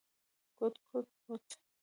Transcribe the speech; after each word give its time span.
_کوټ، 0.57 0.75
کوټ، 0.89 1.07
کوټ… 1.23 1.45